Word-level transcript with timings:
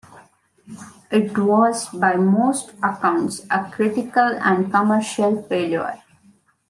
It 1.11 1.37
was, 1.37 1.89
by 1.89 2.15
most 2.15 2.71
accounts, 2.81 3.45
a 3.51 3.69
critical 3.71 4.35
and 4.41 4.71
commercial 4.71 5.43
failure. 5.43 6.01